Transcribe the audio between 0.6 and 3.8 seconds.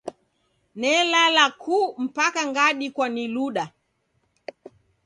Nelala ku mpaka ngadikwa ni luda.